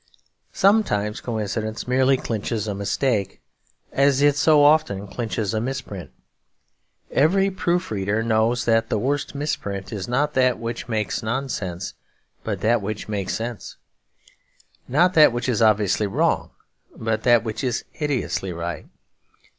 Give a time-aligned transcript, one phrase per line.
[0.51, 3.39] Sometimes coincidence merely clinches a mistake,
[3.91, 6.09] as it so often clinches a misprint.
[7.11, 11.93] Every proof reader knows that the worst misprint is not that which makes nonsense
[12.43, 13.75] but that which makes sense;
[14.87, 16.49] not that which is obviously wrong
[16.97, 18.87] but that which is hideously right.